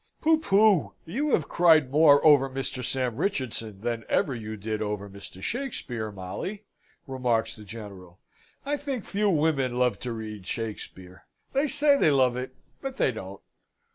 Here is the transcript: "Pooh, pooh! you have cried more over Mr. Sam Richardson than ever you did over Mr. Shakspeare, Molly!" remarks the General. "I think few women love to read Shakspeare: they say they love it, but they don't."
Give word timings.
"Pooh, 0.21 0.39
pooh! 0.39 0.93
you 1.05 1.29
have 1.35 1.47
cried 1.47 1.91
more 1.91 2.25
over 2.25 2.49
Mr. 2.49 2.83
Sam 2.83 3.17
Richardson 3.17 3.81
than 3.81 4.03
ever 4.09 4.33
you 4.33 4.57
did 4.57 4.81
over 4.81 5.07
Mr. 5.07 5.43
Shakspeare, 5.43 6.11
Molly!" 6.11 6.63
remarks 7.05 7.55
the 7.55 7.63
General. 7.63 8.17
"I 8.65 8.77
think 8.77 9.05
few 9.05 9.29
women 9.29 9.77
love 9.77 9.99
to 9.99 10.11
read 10.11 10.47
Shakspeare: 10.47 11.27
they 11.53 11.67
say 11.67 11.97
they 11.97 12.09
love 12.09 12.35
it, 12.35 12.55
but 12.81 12.97
they 12.97 13.11
don't." 13.11 13.41